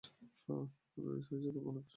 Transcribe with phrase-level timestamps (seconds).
[0.47, 0.65] হ্যাঁঁ
[0.97, 1.89] হয়েছে তবে অনেক কষ্টে।